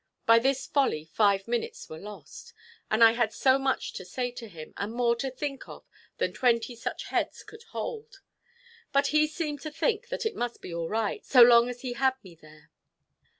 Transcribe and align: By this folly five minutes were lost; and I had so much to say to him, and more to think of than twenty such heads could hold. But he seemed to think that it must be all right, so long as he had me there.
By 0.25 0.39
this 0.39 0.65
folly 0.65 1.05
five 1.05 1.47
minutes 1.47 1.87
were 1.87 1.99
lost; 1.99 2.53
and 2.89 3.03
I 3.03 3.11
had 3.11 3.31
so 3.31 3.59
much 3.59 3.93
to 3.93 4.03
say 4.03 4.31
to 4.31 4.47
him, 4.47 4.73
and 4.75 4.91
more 4.93 5.15
to 5.17 5.29
think 5.29 5.67
of 5.67 5.85
than 6.17 6.33
twenty 6.33 6.75
such 6.75 7.09
heads 7.09 7.43
could 7.43 7.61
hold. 7.69 8.21
But 8.91 9.07
he 9.13 9.27
seemed 9.27 9.61
to 9.61 9.69
think 9.69 10.07
that 10.07 10.25
it 10.25 10.35
must 10.35 10.59
be 10.59 10.73
all 10.73 10.89
right, 10.89 11.23
so 11.23 11.43
long 11.43 11.69
as 11.69 11.81
he 11.81 11.93
had 11.93 12.15
me 12.23 12.33
there. 12.33 12.71